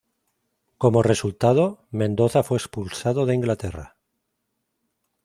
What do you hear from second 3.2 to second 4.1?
de Inglaterra.